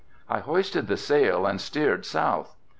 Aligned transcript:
I 0.27 0.39
hoisted 0.39 0.87
the 0.87 0.97
sail 0.97 1.45
and 1.45 1.61
steered 1.61 2.07
south. 2.07 2.55